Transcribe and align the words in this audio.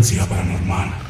Frecuencia 0.00 0.24
paranormal. 0.24 1.09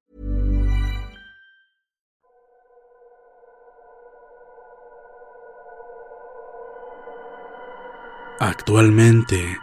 Actualmente 8.43 9.59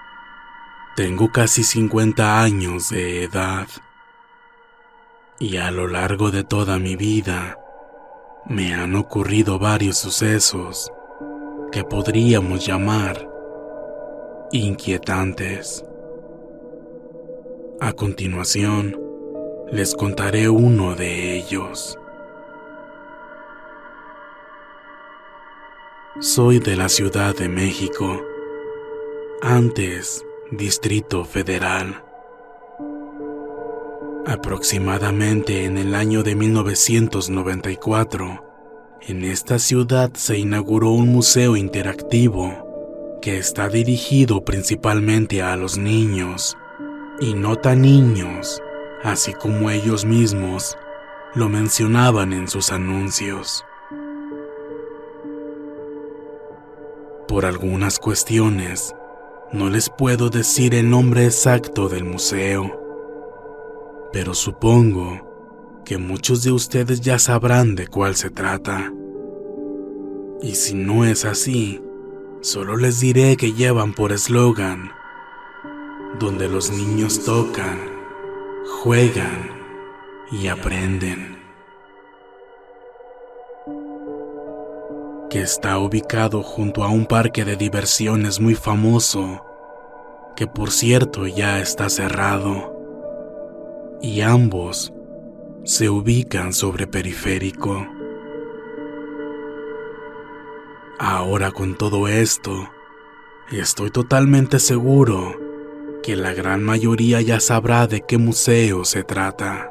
tengo 0.95 1.33
casi 1.33 1.65
50 1.65 2.41
años 2.41 2.91
de 2.91 3.25
edad 3.25 3.67
y 5.41 5.57
a 5.57 5.73
lo 5.73 5.89
largo 5.89 6.31
de 6.31 6.45
toda 6.45 6.79
mi 6.79 6.95
vida 6.95 7.59
me 8.47 8.75
han 8.75 8.95
ocurrido 8.95 9.59
varios 9.59 9.99
sucesos 9.99 10.93
que 11.73 11.83
podríamos 11.83 12.65
llamar 12.65 13.29
inquietantes. 14.53 15.85
A 17.81 17.93
continuación, 17.95 18.97
les 19.73 19.93
contaré 19.93 20.49
uno 20.49 20.95
de 20.95 21.37
ellos. 21.37 21.99
Soy 26.21 26.61
de 26.61 26.77
la 26.77 26.89
Ciudad 26.89 27.35
de 27.35 27.49
México 27.49 28.28
antes 29.43 30.25
Distrito 30.51 31.25
Federal. 31.25 32.03
Aproximadamente 34.27 35.65
en 35.65 35.79
el 35.79 35.95
año 35.95 36.23
de 36.23 36.35
1994, 36.35 38.45
en 39.03 39.25
esta 39.25 39.59
ciudad 39.59 40.13
se 40.15 40.39
inauguró 40.39 40.91
un 40.91 41.09
museo 41.09 41.57
interactivo 41.57 43.19
que 43.23 43.39
está 43.39 43.69
dirigido 43.69 44.45
principalmente 44.45 45.43
a 45.43 45.57
los 45.57 45.79
niños 45.79 46.57
y 47.21 47.35
no 47.35 47.57
tan 47.57 47.83
niños, 47.83 48.63
así 49.03 49.33
como 49.35 49.71
ellos 49.71 50.05
mismos 50.05 50.77
lo 51.35 51.49
mencionaban 51.49 52.33
en 52.33 52.49
sus 52.49 52.73
anuncios. 52.73 53.65
Por 57.29 57.45
algunas 57.45 57.99
cuestiones, 57.99 58.95
no 59.53 59.71
les 59.71 59.89
puedo 59.89 60.29
decir 60.29 60.75
el 60.75 60.91
nombre 60.91 61.25
exacto 61.25 61.89
del 61.89 62.05
museo, 62.05 62.79
pero 64.13 64.35
supongo 64.35 65.83
que 65.87 65.97
muchos 65.97 66.43
de 66.43 66.53
ustedes 66.53 67.01
ya 67.01 67.19
sabrán 67.19 67.75
de 67.75 67.87
cuál 67.87 68.15
se 68.15 68.29
trata. 68.29 68.93
Y 70.43 70.55
si 70.55 70.75
no 70.75 71.07
es 71.07 71.25
así, 71.25 71.81
solo 72.43 72.77
les 72.77 73.01
diré 73.01 73.39
que 73.39 73.55
llevan 73.55 73.95
por 73.95 74.13
eslogan, 74.13 74.93
donde 76.19 76.49
los 76.49 76.71
niños 76.71 77.25
tocan, 77.25 77.79
juegan 78.83 79.51
y 80.31 80.49
aprenden. 80.49 81.39
Que 85.29 85.43
está 85.43 85.79
ubicado 85.79 86.43
junto 86.43 86.85
a 86.85 86.89
un 86.89 87.07
parque 87.07 87.45
de 87.45 87.57
diversiones 87.57 88.41
muy 88.41 88.55
famoso, 88.55 89.45
que 90.37 90.47
por 90.47 90.71
cierto 90.71 91.27
ya 91.27 91.61
está 91.61 91.91
cerrado, 91.91 92.75
y 94.01 94.23
ambos 94.23 94.93
se 95.65 95.91
ubican 95.91 96.53
sobre 96.53 96.87
periférico. 96.87 97.87
Ahora 100.99 101.51
con 101.51 101.77
todo 101.77 102.09
esto, 102.09 102.71
estoy 103.53 103.91
totalmente 103.91 104.59
seguro 104.59 105.35
que 106.03 106.17
la 106.17 106.33
gran 106.33 106.63
mayoría 106.63 107.21
ya 107.21 107.39
sabrá 107.39 107.87
de 107.87 108.01
qué 108.01 108.17
museo 108.19 108.85
se 108.85 109.05
trata. 109.05 109.71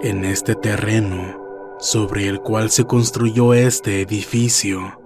En 0.00 0.24
este 0.24 0.54
terreno, 0.54 1.45
sobre 1.78 2.28
el 2.28 2.40
cual 2.40 2.70
se 2.70 2.84
construyó 2.84 3.54
este 3.54 4.00
edificio. 4.00 5.00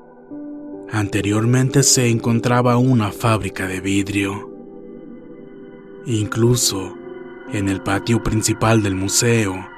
Anteriormente 0.91 1.83
se 1.83 2.09
encontraba 2.09 2.77
una 2.77 3.13
fábrica 3.13 3.67
de 3.67 3.81
vidrio. 3.81 4.51
Incluso 6.07 6.97
en 7.53 7.69
el 7.69 7.83
patio 7.83 8.23
principal 8.23 8.83
del 8.83 8.95
museo, 8.95 9.69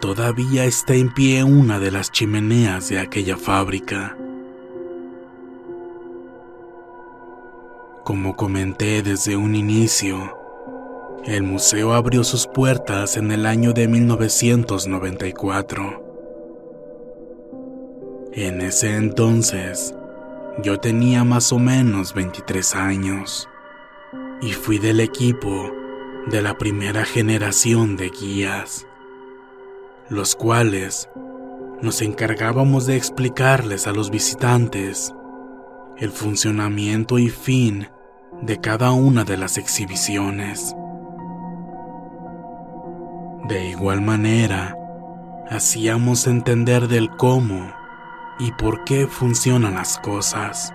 todavía 0.00 0.64
está 0.64 0.94
en 0.94 1.12
pie 1.12 1.44
una 1.44 1.78
de 1.78 1.90
las 1.90 2.10
chimeneas 2.10 2.88
de 2.88 2.98
aquella 2.98 3.36
fábrica. 3.36 4.16
Como 8.04 8.34
comenté 8.34 9.02
desde 9.02 9.36
un 9.36 9.54
inicio, 9.54 10.39
el 11.26 11.42
museo 11.42 11.92
abrió 11.92 12.24
sus 12.24 12.46
puertas 12.46 13.18
en 13.18 13.30
el 13.30 13.44
año 13.44 13.72
de 13.72 13.88
1994. 13.88 16.08
En 18.32 18.62
ese 18.62 18.96
entonces, 18.96 19.94
yo 20.62 20.78
tenía 20.78 21.24
más 21.24 21.52
o 21.52 21.58
menos 21.58 22.14
23 22.14 22.74
años 22.74 23.48
y 24.40 24.52
fui 24.52 24.78
del 24.78 25.00
equipo 25.00 25.70
de 26.28 26.40
la 26.40 26.56
primera 26.56 27.04
generación 27.04 27.96
de 27.96 28.10
guías, 28.10 28.86
los 30.08 30.34
cuales 30.34 31.10
nos 31.82 32.00
encargábamos 32.02 32.86
de 32.86 32.96
explicarles 32.96 33.86
a 33.86 33.92
los 33.92 34.10
visitantes 34.10 35.14
el 35.98 36.10
funcionamiento 36.10 37.18
y 37.18 37.28
fin 37.28 37.88
de 38.40 38.58
cada 38.58 38.92
una 38.92 39.24
de 39.24 39.36
las 39.36 39.58
exhibiciones. 39.58 40.74
De 43.50 43.66
igual 43.66 44.00
manera, 44.00 44.76
hacíamos 45.50 46.28
entender 46.28 46.86
del 46.86 47.10
cómo 47.10 47.72
y 48.38 48.52
por 48.52 48.84
qué 48.84 49.08
funcionan 49.08 49.74
las 49.74 49.98
cosas. 49.98 50.72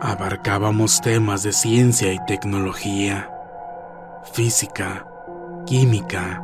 Abarcábamos 0.00 1.00
temas 1.02 1.44
de 1.44 1.52
ciencia 1.52 2.12
y 2.12 2.18
tecnología, 2.26 3.30
física, 4.32 5.06
química, 5.66 6.42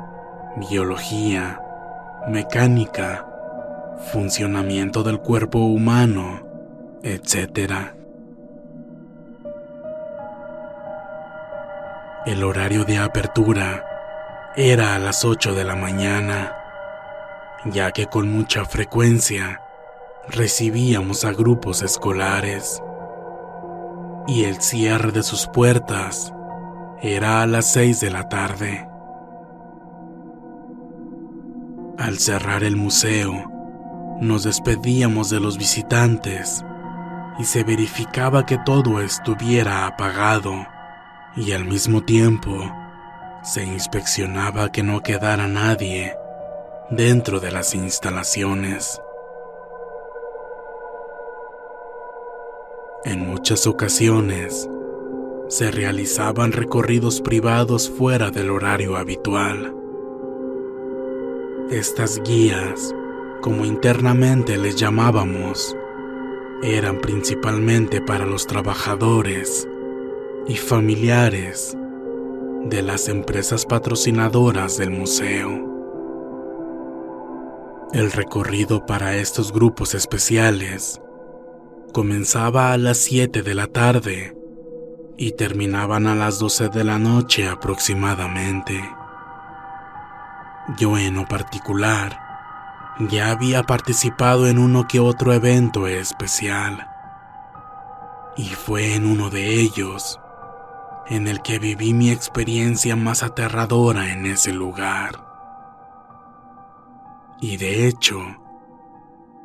biología, 0.70 1.60
mecánica, 2.28 3.26
funcionamiento 4.12 5.02
del 5.02 5.18
cuerpo 5.18 5.58
humano, 5.58 6.46
etc. 7.02 7.92
El 12.26 12.42
horario 12.42 12.86
de 12.86 12.96
apertura 12.96 13.84
era 14.56 14.94
a 14.94 14.98
las 14.98 15.26
8 15.26 15.54
de 15.54 15.62
la 15.62 15.76
mañana, 15.76 16.56
ya 17.66 17.92
que 17.92 18.06
con 18.06 18.32
mucha 18.32 18.64
frecuencia 18.64 19.60
recibíamos 20.30 21.26
a 21.26 21.32
grupos 21.32 21.82
escolares 21.82 22.82
y 24.26 24.44
el 24.44 24.62
cierre 24.62 25.12
de 25.12 25.22
sus 25.22 25.46
puertas 25.48 26.32
era 27.02 27.42
a 27.42 27.46
las 27.46 27.70
6 27.74 28.00
de 28.00 28.10
la 28.10 28.26
tarde. 28.30 28.88
Al 31.98 32.18
cerrar 32.20 32.64
el 32.64 32.76
museo, 32.76 33.52
nos 34.22 34.44
despedíamos 34.44 35.28
de 35.28 35.40
los 35.40 35.58
visitantes 35.58 36.64
y 37.38 37.44
se 37.44 37.64
verificaba 37.64 38.46
que 38.46 38.56
todo 38.64 39.02
estuviera 39.02 39.86
apagado 39.86 40.73
y 41.36 41.52
al 41.52 41.64
mismo 41.64 42.04
tiempo 42.04 42.70
se 43.42 43.64
inspeccionaba 43.64 44.70
que 44.70 44.82
no 44.82 45.02
quedara 45.02 45.48
nadie 45.48 46.16
dentro 46.90 47.40
de 47.40 47.50
las 47.50 47.74
instalaciones. 47.74 49.00
En 53.04 53.28
muchas 53.28 53.66
ocasiones 53.66 54.68
se 55.48 55.70
realizaban 55.70 56.52
recorridos 56.52 57.20
privados 57.20 57.90
fuera 57.90 58.30
del 58.30 58.50
horario 58.50 58.96
habitual. 58.96 59.74
Estas 61.70 62.22
guías, 62.22 62.94
como 63.42 63.64
internamente 63.64 64.56
les 64.56 64.76
llamábamos, 64.76 65.76
eran 66.62 66.98
principalmente 66.98 68.00
para 68.00 68.24
los 68.24 68.46
trabajadores 68.46 69.68
y 70.46 70.56
familiares 70.56 71.76
de 72.64 72.82
las 72.82 73.08
empresas 73.08 73.64
patrocinadoras 73.64 74.76
del 74.76 74.90
museo. 74.90 75.72
El 77.92 78.12
recorrido 78.12 78.84
para 78.84 79.16
estos 79.16 79.52
grupos 79.52 79.94
especiales 79.94 81.00
comenzaba 81.92 82.72
a 82.72 82.78
las 82.78 82.98
7 82.98 83.42
de 83.42 83.54
la 83.54 83.68
tarde 83.68 84.36
y 85.16 85.32
terminaban 85.32 86.06
a 86.06 86.14
las 86.14 86.38
12 86.38 86.68
de 86.68 86.84
la 86.84 86.98
noche 86.98 87.48
aproximadamente. 87.48 88.82
Yo 90.76 90.98
en 90.98 91.14
lo 91.14 91.26
particular 91.26 92.20
ya 93.08 93.30
había 93.30 93.62
participado 93.62 94.46
en 94.46 94.58
uno 94.58 94.86
que 94.88 95.00
otro 95.00 95.32
evento 95.32 95.86
especial 95.86 96.88
y 98.36 98.48
fue 98.48 98.94
en 98.94 99.06
uno 99.06 99.30
de 99.30 99.60
ellos 99.60 100.20
en 101.08 101.26
el 101.26 101.42
que 101.42 101.58
viví 101.58 101.92
mi 101.92 102.10
experiencia 102.10 102.96
más 102.96 103.22
aterradora 103.22 104.12
en 104.12 104.26
ese 104.26 104.52
lugar. 104.52 105.24
Y 107.40 107.56
de 107.56 107.86
hecho, 107.86 108.18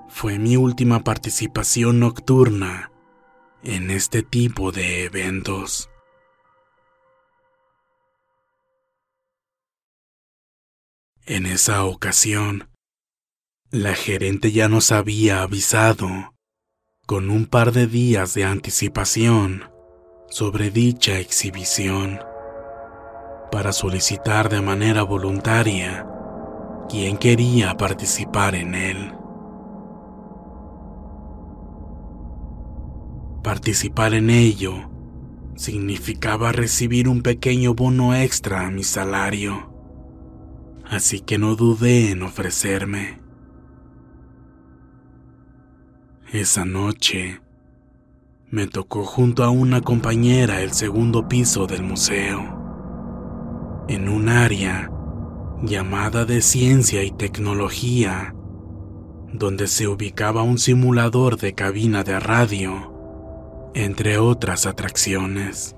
fue 0.07 0.39
mi 0.39 0.57
última 0.57 1.03
participación 1.03 2.00
nocturna 2.00 2.91
en 3.63 3.91
este 3.91 4.23
tipo 4.23 4.71
de 4.71 5.03
eventos. 5.03 5.89
En 11.25 11.45
esa 11.45 11.83
ocasión, 11.83 12.69
la 13.69 13.94
gerente 13.94 14.51
ya 14.51 14.67
nos 14.67 14.91
había 14.91 15.44
avisado, 15.44 16.33
con 17.06 17.29
un 17.29 17.45
par 17.45 17.71
de 17.71 17.85
días 17.85 18.33
de 18.33 18.45
anticipación, 18.45 19.69
sobre 20.30 20.70
dicha 20.70 21.20
exhibición 21.20 22.20
para 23.52 23.74
solicitar 23.74 24.50
de 24.50 24.62
manera 24.62 25.04
voluntaria 25.04 26.06
quien 26.88 27.18
quería 27.18 27.76
participar 27.78 28.56
en 28.56 28.76
él. 28.76 29.14
Participar 33.44 34.14
en 34.14 34.30
ello 34.30 34.90
significaba 35.56 36.52
recibir 36.52 37.08
un 37.08 37.22
pequeño 37.22 37.74
bono 37.74 38.16
extra 38.16 38.68
a 38.68 38.72
mi 38.72 38.84
salario, 38.84 39.74
así 40.86 41.20
que 41.22 41.38
no 41.38 41.56
dudé 41.56 42.12
en 42.12 42.22
ofrecerme. 42.22 43.20
Esa 46.31 46.64
noche, 46.64 47.42
me 48.51 48.66
tocó 48.66 49.06
junto 49.06 49.44
a 49.44 49.51
una 49.51 49.81
compañera 49.81 50.62
el 50.62 50.74
segundo 50.74 51.28
piso 51.28 51.68
del 51.68 51.84
museo, 51.84 53.86
en 53.88 54.10
un 54.10 54.28
área 54.28 54.92
llamada 55.62 56.25
de 56.25 56.42
ciencia 56.42 57.04
y 57.04 57.12
tecnología, 57.12 58.34
donde 59.31 59.68
se 59.68 59.88
ubicaba 59.88 60.42
un 60.42 60.57
simulador 60.57 61.38
de 61.38 61.54
cabina 61.54 62.04
de 62.04 62.19
radio, 62.19 63.72
entre 63.75 64.18
otras 64.18 64.66
atracciones. 64.66 65.75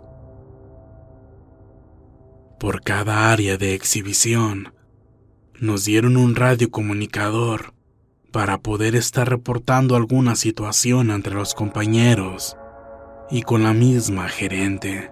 Por 2.57 2.81
cada 2.81 3.33
área 3.33 3.57
de 3.57 3.73
exhibición, 3.73 4.73
nos 5.59 5.83
dieron 5.83 6.15
un 6.15 6.35
radiocomunicador 6.35 7.73
para 8.31 8.59
poder 8.59 8.95
estar 8.95 9.29
reportando 9.29 9.97
alguna 9.97 10.37
situación 10.37 11.11
entre 11.11 11.35
los 11.35 11.53
compañeros 11.53 12.55
y 13.31 13.43
con 13.43 13.63
la 13.63 13.73
misma 13.73 14.27
gerente. 14.27 15.11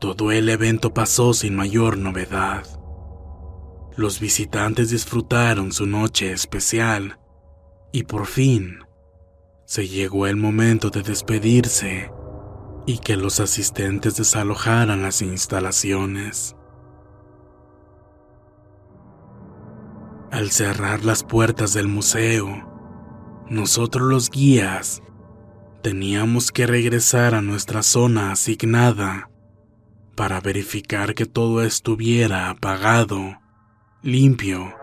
Todo 0.00 0.32
el 0.32 0.48
evento 0.48 0.92
pasó 0.92 1.32
sin 1.32 1.54
mayor 1.54 1.96
novedad. 1.96 2.64
Los 3.96 4.20
visitantes 4.20 4.90
disfrutaron 4.90 5.72
su 5.72 5.86
noche 5.86 6.32
especial 6.32 7.18
y 7.92 8.02
por 8.02 8.26
fin 8.26 8.80
se 9.64 9.88
llegó 9.88 10.26
el 10.26 10.36
momento 10.36 10.90
de 10.90 11.02
despedirse 11.02 12.10
y 12.84 12.98
que 12.98 13.16
los 13.16 13.40
asistentes 13.40 14.16
desalojaran 14.16 15.02
las 15.02 15.22
instalaciones. 15.22 16.56
Al 20.30 20.50
cerrar 20.50 21.04
las 21.04 21.24
puertas 21.24 21.72
del 21.72 21.88
museo, 21.88 22.75
nosotros 23.48 24.08
los 24.08 24.30
guías 24.30 25.02
teníamos 25.82 26.50
que 26.50 26.66
regresar 26.66 27.34
a 27.34 27.42
nuestra 27.42 27.82
zona 27.82 28.32
asignada 28.32 29.30
para 30.16 30.40
verificar 30.40 31.14
que 31.14 31.26
todo 31.26 31.62
estuviera 31.62 32.50
apagado, 32.50 33.38
limpio 34.02 34.74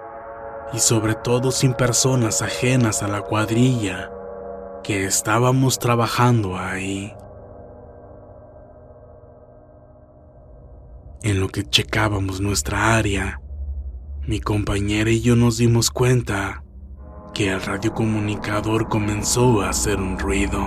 y 0.74 0.79
sobre 0.79 1.15
todo 1.15 1.51
sin 1.51 1.74
personas 1.74 2.41
ajenas 2.41 3.03
a 3.03 3.10
la 3.10 3.22
cuadrilla 3.22 4.12
que 4.84 5.05
estábamos 5.05 5.77
trabajando 5.77 6.58
ahí. 6.58 7.13
En 11.22 11.39
lo 11.39 11.50
que 11.50 11.63
checábamos 11.63 12.39
nuestra 12.39 12.96
área, 12.96 13.41
mi 14.25 14.39
compañera 14.39 15.10
y 15.10 15.22
yo 15.22 15.36
nos 15.36 15.58
dimos 15.58 15.89
cuenta 15.91 16.62
que 17.34 17.50
el 17.50 17.62
radiocomunicador 17.62 18.88
comenzó 18.88 19.62
a 19.62 19.70
hacer 19.70 20.00
un 20.00 20.20
ruido. 20.20 20.60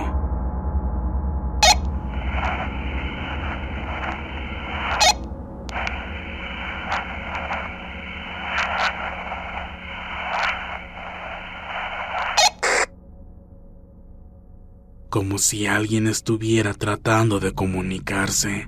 Como 15.09 15.37
si 15.37 15.67
alguien 15.67 16.07
estuviera 16.07 16.73
tratando 16.73 17.39
de 17.39 17.53
comunicarse. 17.53 18.67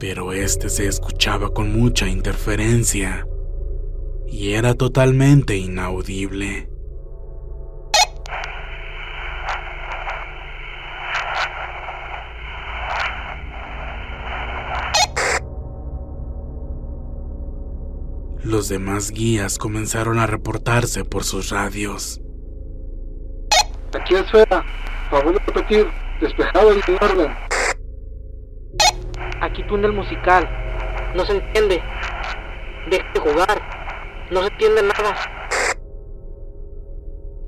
Pero 0.00 0.32
este 0.32 0.70
se 0.70 0.88
escuchaba 0.88 1.50
con 1.50 1.78
mucha 1.78 2.08
interferencia 2.08 3.26
y 4.34 4.54
era 4.54 4.74
totalmente 4.74 5.56
inaudible. 5.56 6.68
Los 18.42 18.68
demás 18.68 19.12
guías 19.12 19.56
comenzaron 19.56 20.18
a 20.18 20.26
reportarse 20.26 21.04
por 21.04 21.22
sus 21.22 21.50
radios. 21.50 22.20
Aquí 23.94 24.16
esfera, 24.16 24.64
favor 25.10 25.40
repetir, 25.46 25.86
despejado 26.20 26.74
y 26.74 26.80
orden. 27.00 27.32
Aquí 29.40 29.62
túnel 29.68 29.92
musical, 29.92 30.48
no 31.14 31.24
se 31.24 31.36
entiende. 31.36 31.80
Deje 32.90 33.06
de 33.14 33.20
jugar. 33.20 33.73
No 34.34 34.40
se 34.40 34.48
entiende 34.48 34.82
nada. 34.82 35.14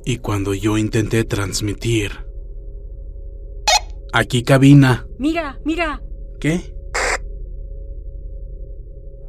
Y 0.05 0.19
cuando 0.19 0.55
yo 0.55 0.79
intenté 0.79 1.25
transmitir... 1.25 2.13
Aquí 4.13 4.45
cabina. 4.45 5.09
Mira, 5.19 5.59
mira. 5.65 6.01
¿Qué? 6.41 6.73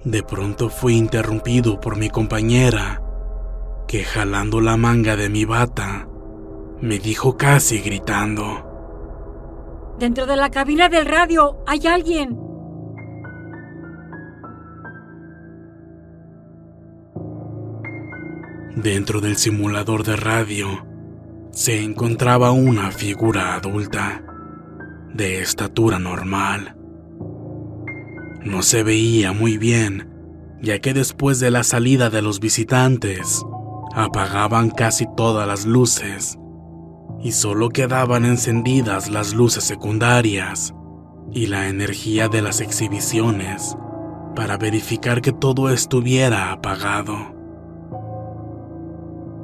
De 0.06 0.22
pronto 0.22 0.70
fui 0.70 0.96
interrumpido 0.96 1.82
por 1.82 1.98
mi 1.98 2.10
compañera, 2.10 3.02
que 3.88 4.04
jalando 4.04 4.62
la 4.62 4.78
manga 4.78 5.16
de 5.16 5.30
mi 5.30 5.44
bata, 5.44 6.08
me 6.80 7.00
dijo 7.00 7.36
casi 7.36 7.80
gritando. 7.80 9.96
Dentro 9.98 10.28
de 10.28 10.36
la 10.36 10.52
cabina 10.52 10.90
del 10.90 11.08
radio 11.08 11.58
hay 11.66 11.88
alguien. 11.88 12.47
Dentro 18.76 19.22
del 19.22 19.38
simulador 19.38 20.04
de 20.04 20.16
radio 20.16 20.86
se 21.52 21.84
encontraba 21.84 22.52
una 22.52 22.92
figura 22.92 23.56
adulta, 23.56 24.24
de 25.14 25.42
estatura 25.42 25.98
normal. 25.98 26.76
No 28.44 28.62
se 28.62 28.84
veía 28.84 29.34
muy 29.34 29.58
bien, 29.58 30.10
ya 30.62 30.80
que 30.80 30.94
después 30.94 31.40
de 31.40 31.52
la 31.52 31.64
salida 31.64 32.10
de 32.10 32.22
los 32.22 32.40
visitantes, 32.40 33.44
apagaban 33.96 34.70
casi 34.70 35.06
todas 35.16 35.48
las 35.48 35.66
luces 35.66 36.38
y 37.24 37.32
solo 37.32 37.70
quedaban 37.70 38.26
encendidas 38.26 39.10
las 39.10 39.34
luces 39.34 39.64
secundarias 39.64 40.74
y 41.32 41.48
la 41.48 41.68
energía 41.68 42.28
de 42.30 42.44
las 42.44 42.62
exhibiciones 42.62 43.76
para 44.36 44.58
verificar 44.58 45.22
que 45.22 45.32
todo 45.32 45.72
estuviera 45.72 46.52
apagado. 46.52 47.37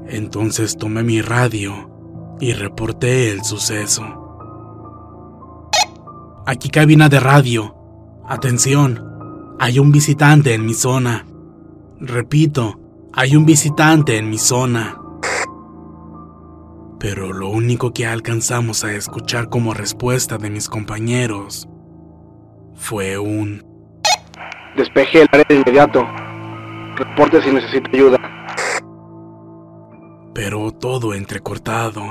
Entonces 0.08 0.78
tomé 0.78 1.04
mi 1.04 1.22
radio 1.22 2.36
y 2.40 2.54
reporté 2.54 3.32
el 3.32 3.44
suceso. 3.44 4.04
Aquí 6.46 6.70
cabina 6.70 7.08
de 7.08 7.20
radio. 7.20 7.76
Atención, 8.28 9.56
hay 9.60 9.80
un 9.80 9.92
visitante 9.92 10.54
en 10.54 10.66
mi 10.66 10.74
zona. 10.74 11.26
Repito, 12.00 12.80
hay 13.14 13.36
un 13.36 13.46
visitante 13.46 14.18
en 14.18 14.30
mi 14.30 14.38
zona. 14.38 14.98
Pero 17.00 17.32
lo 17.32 17.50
único 17.50 17.94
que 17.94 18.06
alcanzamos 18.06 18.84
a 18.84 18.94
escuchar 18.94 19.50
como 19.50 19.74
respuesta 19.74 20.38
de 20.38 20.50
mis 20.50 20.68
compañeros 20.70 21.68
fue 22.76 23.18
un... 23.18 23.64
Despeje 24.76 25.22
el 25.22 25.30
área 25.32 25.46
de 25.48 25.56
inmediato. 25.56 26.06
Reporte 26.98 27.42
si 27.42 27.52
necesita 27.52 27.90
ayuda. 27.94 28.43
Pero 30.34 30.72
todo 30.72 31.14
entrecortado 31.14 32.02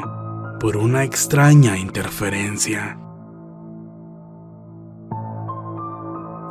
por 0.61 0.77
una 0.77 1.05
extraña 1.05 1.77
interferencia. 1.77 2.99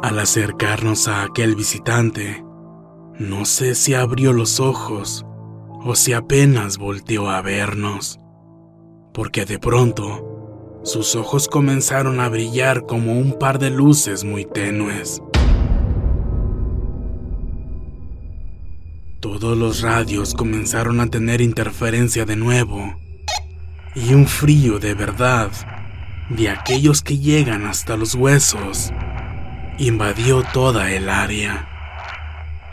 Al 0.03 0.19
acercarnos 0.19 1.07
a 1.07 1.23
aquel 1.23 1.55
visitante, 1.55 2.43
no 3.19 3.45
sé 3.45 3.75
si 3.75 3.93
abrió 3.93 4.33
los 4.33 4.59
ojos 4.59 5.25
o 5.85 5.95
si 5.95 6.13
apenas 6.13 6.77
volteó 6.77 7.29
a 7.29 7.41
vernos, 7.41 8.19
porque 9.13 9.45
de 9.45 9.59
pronto 9.59 10.79
sus 10.83 11.15
ojos 11.15 11.47
comenzaron 11.47 12.19
a 12.19 12.29
brillar 12.29 12.85
como 12.85 13.13
un 13.13 13.37
par 13.37 13.59
de 13.59 13.69
luces 13.69 14.23
muy 14.23 14.45
tenues. 14.45 15.21
Todos 19.21 19.55
los 19.55 19.81
radios 19.81 20.33
comenzaron 20.33 20.99
a 20.99 21.05
tener 21.05 21.41
interferencia 21.41 22.25
de 22.25 22.35
nuevo 22.35 22.95
y 23.93 24.15
un 24.15 24.25
frío 24.25 24.79
de 24.79 24.95
verdad, 24.95 25.51
de 26.29 26.49
aquellos 26.49 27.03
que 27.03 27.19
llegan 27.19 27.67
hasta 27.67 27.97
los 27.97 28.15
huesos, 28.15 28.91
invadió 29.77 30.41
toda 30.41 30.91
el 30.91 31.07
área. 31.07 31.69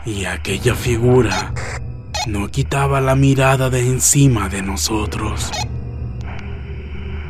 Y 0.07 0.25
aquella 0.25 0.73
figura 0.73 1.53
no 2.25 2.49
quitaba 2.49 2.99
la 2.99 3.15
mirada 3.15 3.69
de 3.69 3.81
encima 3.81 4.49
de 4.49 4.63
nosotros. 4.63 5.51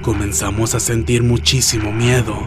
Comenzamos 0.02 0.76
a 0.76 0.80
sentir 0.80 1.24
muchísimo 1.24 1.92
miedo 1.92 2.38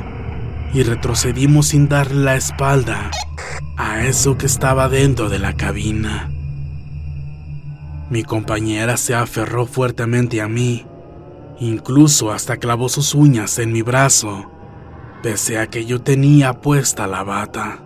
y 0.72 0.84
retrocedimos 0.84 1.66
sin 1.66 1.90
darle 1.90 2.24
la 2.24 2.36
espalda 2.36 3.10
a 3.76 4.06
eso 4.06 4.38
que 4.38 4.46
estaba 4.46 4.88
dentro 4.88 5.28
de 5.28 5.38
la 5.38 5.54
cabina. 5.54 6.30
Mi 8.12 8.24
compañera 8.24 8.98
se 8.98 9.14
aferró 9.14 9.64
fuertemente 9.64 10.42
a 10.42 10.46
mí, 10.46 10.84
incluso 11.58 12.30
hasta 12.30 12.58
clavó 12.58 12.90
sus 12.90 13.14
uñas 13.14 13.58
en 13.58 13.72
mi 13.72 13.80
brazo, 13.80 14.50
pese 15.22 15.58
a 15.58 15.68
que 15.68 15.86
yo 15.86 16.02
tenía 16.02 16.60
puesta 16.60 17.06
la 17.06 17.22
bata. 17.22 17.78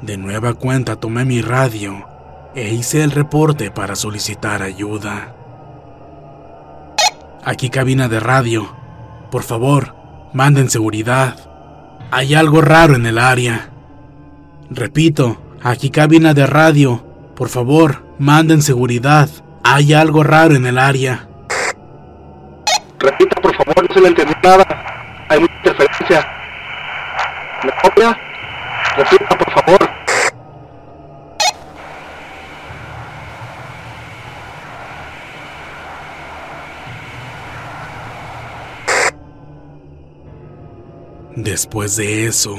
De 0.00 0.16
nueva 0.16 0.54
cuenta 0.54 0.96
tomé 0.96 1.26
mi 1.26 1.42
radio 1.42 2.06
e 2.54 2.72
hice 2.72 3.04
el 3.04 3.10
reporte 3.10 3.70
para 3.70 3.94
solicitar 3.94 4.62
ayuda. 4.62 5.36
Aquí 7.44 7.68
cabina 7.68 8.08
de 8.08 8.20
radio. 8.20 8.74
Por 9.30 9.42
favor, 9.42 9.94
manden 10.32 10.70
seguridad. 10.70 11.36
Hay 12.10 12.32
algo 12.32 12.62
raro 12.62 12.94
en 12.94 13.04
el 13.04 13.18
área. 13.18 13.68
Repito, 14.70 15.36
aquí 15.62 15.90
cabina 15.90 16.32
de 16.32 16.46
radio. 16.46 17.04
Por 17.36 17.50
favor, 17.50 18.09
manden 18.20 18.60
seguridad. 18.60 19.30
Hay 19.64 19.94
algo 19.94 20.22
raro 20.22 20.54
en 20.54 20.66
el 20.66 20.78
área. 20.78 21.26
Repita, 22.98 23.40
por 23.40 23.56
favor, 23.56 23.88
no 23.88 23.94
se 23.94 24.00
le 24.00 24.08
entendió 24.08 24.36
nada. 24.42 25.26
Hay 25.28 25.40
mucha 25.40 25.54
interferencia. 25.56 26.28
¿Me 27.64 27.72
copia? 27.82 28.18
Repita, 28.96 29.38
por 29.38 29.50
favor. 29.52 29.90
Después 41.36 41.96
de 41.96 42.26
eso, 42.26 42.54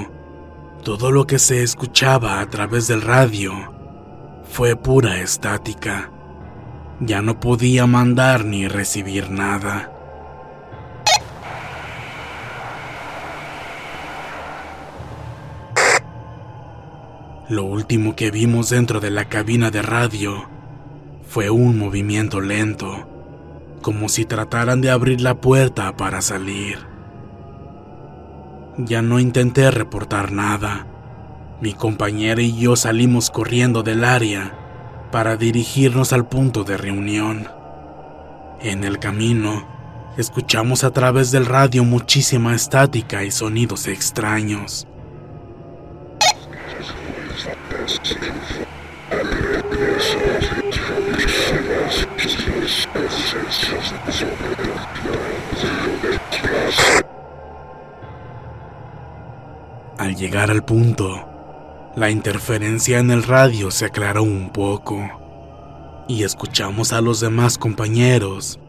todo 0.84 1.12
lo 1.12 1.28
que 1.28 1.38
se 1.38 1.62
escuchaba 1.62 2.40
a 2.40 2.50
través 2.50 2.88
del 2.88 3.04
radio 3.04 3.81
fue 4.52 4.76
pura 4.76 5.22
estática. 5.22 6.12
Ya 7.00 7.22
no 7.22 7.40
podía 7.40 7.88
mandar 7.88 8.44
ni 8.44 8.68
recibir 8.68 9.30
nada. 9.30 9.90
Lo 17.48 17.64
último 17.64 18.14
que 18.18 18.30
vimos 18.30 18.70
dentro 18.70 19.00
de 19.00 19.10
la 19.10 19.26
cabina 19.26 19.72
de 19.72 19.82
radio 19.82 20.50
fue 21.26 21.50
un 21.50 21.78
movimiento 21.78 22.42
lento, 22.42 23.08
como 23.82 24.10
si 24.10 24.26
trataran 24.26 24.82
de 24.82 24.92
abrir 24.92 25.22
la 25.22 25.40
puerta 25.40 25.96
para 25.96 26.22
salir. 26.22 26.78
Ya 28.78 29.02
no 29.02 29.18
intenté 29.18 29.72
reportar 29.72 30.34
nada. 30.34 30.91
Mi 31.62 31.74
compañera 31.74 32.42
y 32.42 32.58
yo 32.58 32.76
salimos 32.76 33.30
corriendo 33.30 33.84
del 33.84 34.04
área 34.04 34.52
para 35.12 35.38
dirigirnos 35.38 36.12
al 36.12 36.28
punto 36.28 36.64
de 36.64 36.76
reunión. 36.76 37.48
En 38.62 38.84
el 38.84 38.98
camino, 38.98 39.68
escuchamos 40.18 40.84
a 40.84 40.90
través 40.90 41.30
del 41.30 41.46
radio 41.46 41.84
muchísima 41.84 42.56
estática 42.56 43.24
y 43.24 43.30
sonidos 43.30 43.88
extraños. 43.88 44.88
Al 60.00 60.16
llegar 60.16 60.50
al 60.50 60.66
punto, 60.66 61.31
la 61.96 62.10
interferencia 62.10 63.00
en 63.00 63.12
el 63.12 63.24
radio 63.24 63.70
se 63.72 63.86
aclaró 63.86 64.24
un 64.24 64.50
poco 64.50 65.10
y 66.08 66.24
escuchamos 66.24 66.94
a 66.94 67.02
los 67.02 67.20
demás 67.20 67.58
compañeros 67.58 68.60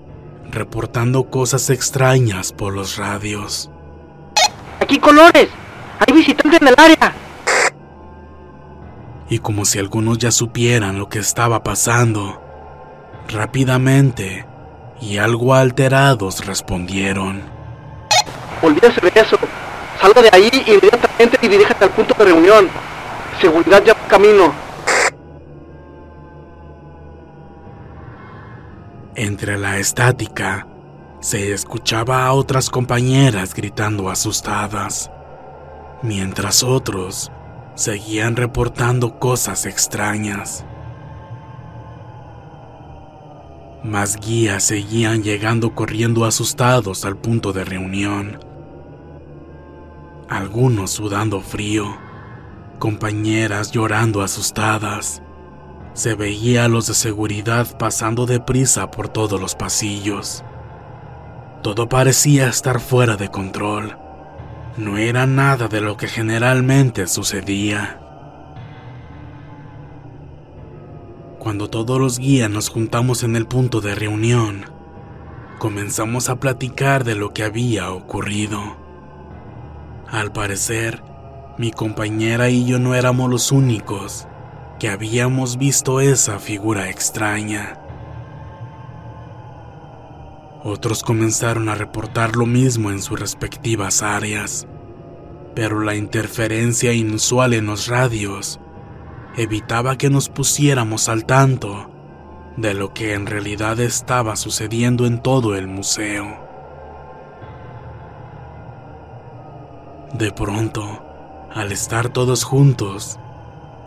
reportando 0.50 1.24
cosas 1.30 1.70
extrañas 1.70 2.52
por 2.52 2.74
los 2.74 2.96
radios. 2.96 3.70
Aquí 4.80 4.98
colores. 4.98 5.48
Hay 5.98 6.14
visitantes 6.14 6.60
en 6.60 6.68
el 6.68 6.74
área. 6.76 7.14
y 9.28 9.38
como 9.38 9.64
si 9.64 9.78
algunos 9.78 10.18
ya 10.18 10.30
supieran 10.30 10.98
lo 10.98 11.08
que 11.08 11.18
estaba 11.18 11.62
pasando, 11.62 12.42
rápidamente 13.28 14.44
y 15.00 15.16
algo 15.16 15.54
alterados 15.54 16.44
respondieron. 16.44 17.42
Olvídese 18.60 19.00
de 19.00 19.12
eso. 19.14 19.38
Salga 20.00 20.20
de 20.20 20.28
ahí 20.32 20.50
inmediatamente 20.66 21.38
y 21.40 21.48
diríjate 21.48 21.84
al 21.84 21.90
punto 21.90 22.14
de 22.18 22.24
reunión. 22.26 22.68
Seguridad 23.42 23.82
ya 23.82 23.94
camino. 24.06 24.52
Entre 29.16 29.58
la 29.58 29.78
estática 29.78 30.68
se 31.18 31.52
escuchaba 31.52 32.24
a 32.24 32.34
otras 32.34 32.70
compañeras 32.70 33.52
gritando 33.52 34.10
asustadas, 34.10 35.10
mientras 36.02 36.62
otros 36.62 37.32
seguían 37.74 38.36
reportando 38.36 39.18
cosas 39.18 39.66
extrañas. 39.66 40.64
Más 43.82 44.20
guías 44.20 44.62
seguían 44.62 45.24
llegando 45.24 45.74
corriendo 45.74 46.26
asustados 46.26 47.04
al 47.04 47.16
punto 47.16 47.52
de 47.52 47.64
reunión. 47.64 48.38
Algunos 50.28 50.92
sudando 50.92 51.40
frío, 51.40 52.11
compañeras 52.82 53.70
llorando 53.70 54.22
asustadas. 54.22 55.22
Se 55.94 56.16
veía 56.16 56.64
a 56.64 56.68
los 56.68 56.88
de 56.88 56.94
seguridad 56.94 57.78
pasando 57.78 58.26
deprisa 58.26 58.90
por 58.90 59.08
todos 59.08 59.40
los 59.40 59.54
pasillos. 59.54 60.42
Todo 61.62 61.88
parecía 61.88 62.48
estar 62.48 62.80
fuera 62.80 63.14
de 63.14 63.28
control. 63.28 63.96
No 64.76 64.98
era 64.98 65.28
nada 65.28 65.68
de 65.68 65.80
lo 65.80 65.96
que 65.96 66.08
generalmente 66.08 67.06
sucedía. 67.06 68.00
Cuando 71.38 71.70
todos 71.70 72.00
los 72.00 72.18
guías 72.18 72.50
nos 72.50 72.68
juntamos 72.68 73.22
en 73.22 73.36
el 73.36 73.46
punto 73.46 73.80
de 73.80 73.94
reunión, 73.94 74.64
comenzamos 75.60 76.28
a 76.28 76.40
platicar 76.40 77.04
de 77.04 77.14
lo 77.14 77.32
que 77.32 77.44
había 77.44 77.92
ocurrido. 77.92 78.76
Al 80.10 80.32
parecer, 80.32 81.11
mi 81.58 81.70
compañera 81.70 82.48
y 82.48 82.64
yo 82.64 82.78
no 82.78 82.94
éramos 82.94 83.30
los 83.30 83.52
únicos 83.52 84.26
que 84.78 84.88
habíamos 84.88 85.58
visto 85.58 86.00
esa 86.00 86.38
figura 86.38 86.90
extraña. 86.90 87.78
Otros 90.64 91.02
comenzaron 91.02 91.68
a 91.68 91.74
reportar 91.74 92.36
lo 92.36 92.46
mismo 92.46 92.90
en 92.90 93.02
sus 93.02 93.18
respectivas 93.18 94.02
áreas, 94.02 94.66
pero 95.54 95.80
la 95.80 95.94
interferencia 95.94 96.92
inusual 96.92 97.52
en 97.52 97.66
los 97.66 97.88
radios 97.88 98.60
evitaba 99.36 99.98
que 99.98 100.10
nos 100.10 100.28
pusiéramos 100.28 101.08
al 101.08 101.26
tanto 101.26 101.90
de 102.56 102.74
lo 102.74 102.92
que 102.92 103.14
en 103.14 103.26
realidad 103.26 103.80
estaba 103.80 104.36
sucediendo 104.36 105.06
en 105.06 105.20
todo 105.20 105.56
el 105.56 105.66
museo. 105.66 106.38
De 110.12 110.30
pronto, 110.30 111.11
al 111.54 111.72
estar 111.72 112.08
todos 112.08 112.44
juntos, 112.44 113.18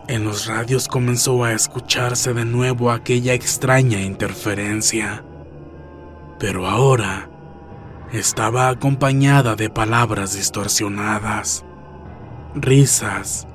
en 0.08 0.24
los 0.24 0.46
radios 0.46 0.88
comenzó 0.88 1.44
a 1.44 1.52
escucharse 1.52 2.32
de 2.32 2.44
nuevo 2.44 2.90
aquella 2.90 3.34
extraña 3.34 4.00
interferencia 4.00 5.24
pero 6.38 6.66
ahora 6.66 7.28
estaba 8.12 8.68
acompañada 8.68 9.56
de 9.56 9.70
palabras 9.70 10.34
distorsionadas, 10.34 11.64
risas 12.54 13.46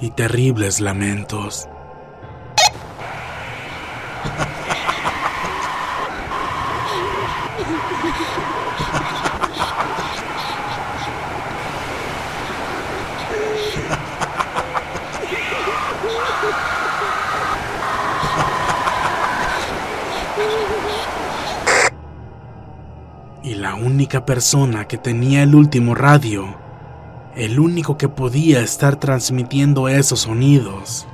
y 0.00 0.10
terribles 0.10 0.80
lamentos. 0.80 1.68
La 23.44 23.74
única 23.74 24.24
persona 24.24 24.86
que 24.86 24.98
tenía 24.98 25.42
el 25.42 25.54
último 25.54 25.94
radio, 25.94 26.56
el 27.34 27.58
único 27.58 27.98
que 27.98 28.08
podía 28.08 28.62
estar 28.62 28.96
transmitiendo 28.96 29.88
esos 29.88 30.20
sonidos, 30.20 31.06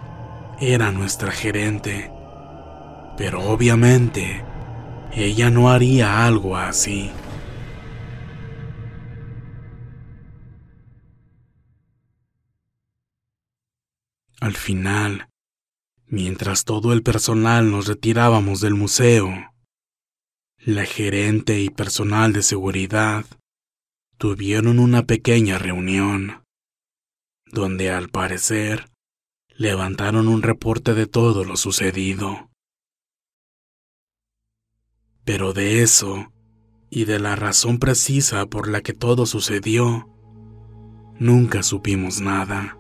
era 0.61 0.93
nuestra 0.93 1.31
gerente. 1.31 2.12
Pero 3.17 3.43
obviamente, 3.49 4.45
ella 5.12 5.51
no 5.51 5.71
haría 5.71 6.27
algo 6.27 6.57
así. 6.57 7.11
Al 14.41 14.55
final, 14.55 15.31
mientras 16.07 16.64
todo 16.64 16.93
el 16.93 17.03
personal 17.03 17.71
nos 17.71 17.88
retirábamos 17.88 18.61
del 18.61 18.75
museo, 18.75 19.29
la 20.64 20.85
gerente 20.85 21.61
y 21.61 21.71
personal 21.71 22.33
de 22.33 22.42
seguridad 22.42 23.25
tuvieron 24.18 24.81
una 24.81 25.07
pequeña 25.07 25.57
reunión, 25.57 26.42
donde 27.47 27.90
al 27.90 28.09
parecer 28.09 28.90
levantaron 29.51 30.27
un 30.27 30.42
reporte 30.42 30.94
de 30.94 31.07
todo 31.07 31.44
lo 31.44 31.57
sucedido. 31.57 32.51
Pero 35.25 35.53
de 35.53 35.83
eso, 35.83 36.33
y 36.90 37.05
de 37.05 37.21
la 37.21 37.37
razón 37.37 37.79
precisa 37.79 38.44
por 38.47 38.68
la 38.68 38.81
que 38.81 38.94
todo 38.94 39.27
sucedió, 39.27 40.09
nunca 41.21 41.62
supimos 41.62 42.21
nada. 42.21 42.77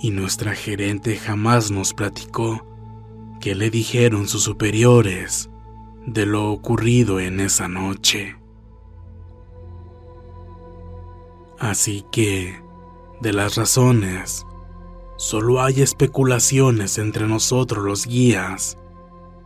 Y 0.00 0.10
nuestra 0.10 0.56
gerente 0.56 1.16
jamás 1.16 1.70
nos 1.70 1.94
platicó 1.94 2.66
qué 3.40 3.54
le 3.54 3.70
dijeron 3.70 4.26
sus 4.26 4.42
superiores 4.42 5.50
de 6.12 6.24
lo 6.24 6.50
ocurrido 6.50 7.20
en 7.20 7.40
esa 7.40 7.68
noche. 7.68 8.36
Así 11.58 12.04
que, 12.10 12.56
de 13.20 13.32
las 13.32 13.56
razones, 13.56 14.46
solo 15.16 15.60
hay 15.60 15.82
especulaciones 15.82 16.98
entre 16.98 17.26
nosotros 17.26 17.84
los 17.84 18.06
guías 18.06 18.78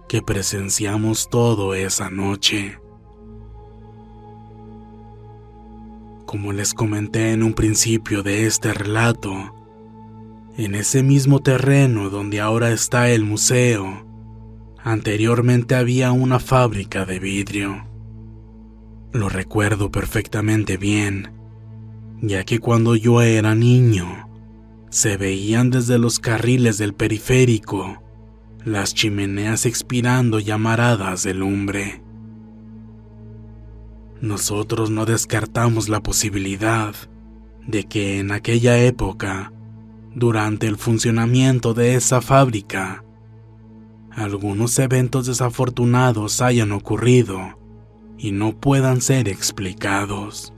que 0.08 0.22
presenciamos 0.22 1.28
todo 1.30 1.74
esa 1.74 2.10
noche. 2.10 2.78
Como 6.26 6.52
les 6.52 6.74
comenté 6.74 7.32
en 7.32 7.42
un 7.42 7.54
principio 7.54 8.22
de 8.22 8.46
este 8.46 8.72
relato, 8.72 9.32
en 10.56 10.74
ese 10.74 11.02
mismo 11.02 11.40
terreno 11.40 12.08
donde 12.10 12.40
ahora 12.40 12.70
está 12.70 13.08
el 13.08 13.24
museo, 13.24 14.11
Anteriormente 14.84 15.76
había 15.76 16.10
una 16.10 16.40
fábrica 16.40 17.04
de 17.04 17.20
vidrio. 17.20 17.86
Lo 19.12 19.28
recuerdo 19.28 19.92
perfectamente 19.92 20.76
bien, 20.76 21.30
ya 22.20 22.44
que 22.44 22.58
cuando 22.58 22.96
yo 22.96 23.22
era 23.22 23.54
niño, 23.54 24.28
se 24.90 25.16
veían 25.16 25.70
desde 25.70 25.98
los 25.98 26.18
carriles 26.18 26.78
del 26.78 26.94
periférico 26.94 28.02
las 28.64 28.94
chimeneas 28.94 29.66
expirando 29.66 30.38
llamaradas 30.38 31.22
de 31.22 31.34
lumbre. 31.34 32.02
Nosotros 34.20 34.90
no 34.90 35.04
descartamos 35.04 35.88
la 35.88 36.00
posibilidad 36.00 36.94
de 37.66 37.84
que 37.84 38.18
en 38.18 38.30
aquella 38.30 38.78
época, 38.78 39.52
durante 40.14 40.66
el 40.66 40.76
funcionamiento 40.76 41.74
de 41.74 41.94
esa 41.94 42.20
fábrica, 42.20 43.04
algunos 44.14 44.78
eventos 44.78 45.26
desafortunados 45.26 46.42
hayan 46.42 46.72
ocurrido 46.72 47.58
y 48.18 48.32
no 48.32 48.52
puedan 48.52 49.00
ser 49.00 49.28
explicados. 49.28 50.52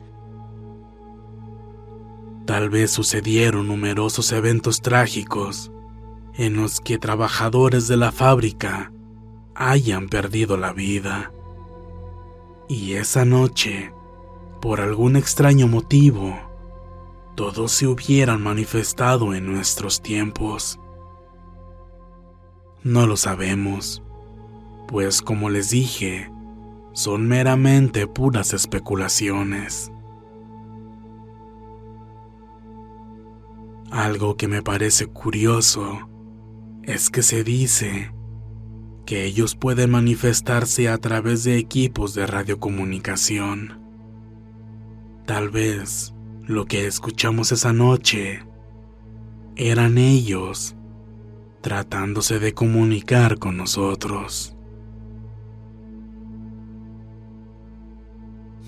Tal 2.46 2.68
vez 2.68 2.90
sucedieron 2.90 3.68
numerosos 3.68 4.32
eventos 4.32 4.82
trágicos 4.82 5.72
en 6.34 6.56
los 6.56 6.80
que 6.80 6.98
trabajadores 6.98 7.88
de 7.88 7.96
la 7.96 8.12
fábrica 8.12 8.92
hayan 9.54 10.08
perdido 10.08 10.56
la 10.56 10.72
vida. 10.72 11.32
Y 12.68 12.94
esa 12.94 13.24
noche, 13.24 13.92
por 14.60 14.80
algún 14.80 15.16
extraño 15.16 15.68
motivo, 15.68 16.36
todos 17.34 17.72
se 17.72 17.86
hubieran 17.86 18.42
manifestado 18.42 19.34
en 19.34 19.46
nuestros 19.46 20.02
tiempos. 20.02 20.78
No 22.84 23.06
lo 23.06 23.16
sabemos, 23.16 24.02
pues 24.88 25.22
como 25.22 25.48
les 25.48 25.70
dije, 25.70 26.30
son 26.92 27.26
meramente 27.26 28.06
puras 28.06 28.52
especulaciones. 28.52 29.90
Algo 33.90 34.36
que 34.36 34.48
me 34.48 34.60
parece 34.60 35.06
curioso 35.06 36.10
es 36.82 37.08
que 37.08 37.22
se 37.22 37.42
dice 37.42 38.12
que 39.06 39.24
ellos 39.24 39.56
pueden 39.56 39.90
manifestarse 39.90 40.90
a 40.90 40.98
través 40.98 41.42
de 41.42 41.56
equipos 41.56 42.12
de 42.12 42.26
radiocomunicación. 42.26 43.80
Tal 45.24 45.48
vez 45.48 46.12
lo 46.42 46.66
que 46.66 46.86
escuchamos 46.86 47.50
esa 47.50 47.72
noche 47.72 48.42
eran 49.56 49.96
ellos 49.96 50.76
tratándose 51.64 52.38
de 52.40 52.52
comunicar 52.52 53.38
con 53.38 53.56
nosotros. 53.56 54.54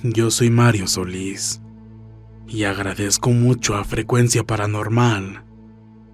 Yo 0.03 0.31
soy 0.31 0.49
Mario 0.49 0.87
Solís 0.87 1.61
y 2.49 2.65
agradezco 2.65 3.33
mucho 3.33 3.77
a 3.77 3.85
Frecuencia 3.85 4.45
Paranormal 4.45 5.45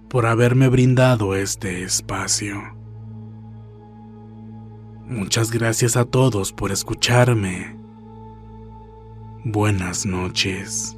por 0.09 0.25
haberme 0.25 0.67
brindado 0.67 1.35
este 1.35 1.83
espacio. 1.83 2.61
Muchas 5.07 5.51
gracias 5.51 5.95
a 5.95 6.03
todos 6.03 6.51
por 6.51 6.73
escucharme. 6.73 7.77
Buenas 9.45 10.05
noches. 10.05 10.97